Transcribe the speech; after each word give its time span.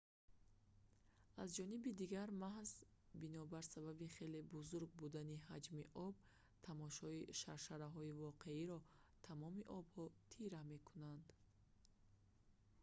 аз 1.43 1.49
ҷониби 1.57 1.91
дигар 2.01 2.29
маҳз 2.43 2.69
бинобар 3.23 3.63
сабаби 3.73 4.07
хеле 4.15 4.39
бузург 4.53 4.89
будани 5.01 5.43
ҳаҷми 5.49 5.83
об 6.07 6.15
тамошои 6.67 7.21
шаршараҳои 7.41 8.17
воқеиро 8.25 8.77
тамоми 9.27 9.63
обҳо 9.79 10.05
тира 10.31 10.61
мекунанд 10.73 11.25